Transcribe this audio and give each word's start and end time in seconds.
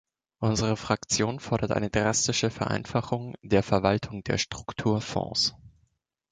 Unsere 0.39 0.77
Fraktion 0.77 1.39
fordert 1.39 1.69
eine 1.69 1.91
drastische 1.91 2.49
Vereinfachung 2.49 3.35
der 3.43 3.61
Verwaltung 3.61 4.23
der 4.23 4.39
Strukturfonds. 4.39 5.53